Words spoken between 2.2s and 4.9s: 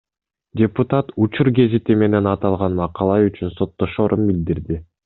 аталган макала үчүн соттошорун билдирди.